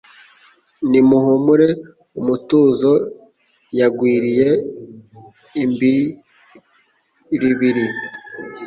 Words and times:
Nimuhumure 0.89 1.69
umutuzo, 2.19 2.91
Yagwiriye 3.79 4.49
imbiribiri: 5.63 7.85